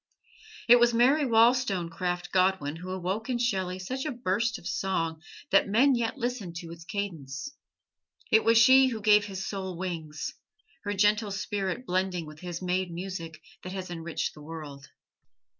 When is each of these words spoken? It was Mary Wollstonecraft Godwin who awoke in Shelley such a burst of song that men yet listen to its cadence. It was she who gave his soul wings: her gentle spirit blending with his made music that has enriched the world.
It 0.67 0.79
was 0.79 0.95
Mary 0.95 1.25
Wollstonecraft 1.27 2.31
Godwin 2.31 2.77
who 2.77 2.89
awoke 2.89 3.29
in 3.29 3.37
Shelley 3.37 3.77
such 3.77 4.03
a 4.03 4.11
burst 4.11 4.57
of 4.57 4.65
song 4.67 5.21
that 5.51 5.69
men 5.69 5.93
yet 5.93 6.17
listen 6.17 6.53
to 6.53 6.71
its 6.71 6.83
cadence. 6.85 7.51
It 8.31 8.43
was 8.43 8.57
she 8.57 8.87
who 8.87 8.99
gave 8.99 9.25
his 9.25 9.45
soul 9.47 9.77
wings: 9.77 10.33
her 10.85 10.95
gentle 10.95 11.29
spirit 11.29 11.85
blending 11.85 12.25
with 12.25 12.39
his 12.39 12.63
made 12.63 12.89
music 12.89 13.43
that 13.61 13.73
has 13.73 13.91
enriched 13.91 14.33
the 14.33 14.41
world. 14.41 14.87